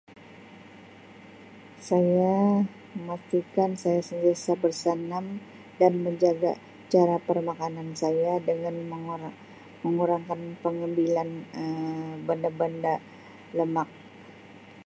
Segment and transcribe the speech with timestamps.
[1.87, 2.35] Saya
[2.97, 5.25] memastikan saya sentiasa bersanam
[5.79, 6.53] dan menjaga
[6.91, 11.29] cara permakanan saya dengan mengura-mengurangkan pengambilan
[11.63, 12.95] Um benda-benda
[13.57, 13.89] lemak.